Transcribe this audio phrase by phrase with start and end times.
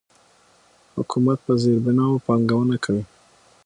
[0.97, 3.03] حکومت په زیربناوو پانګونه کوي.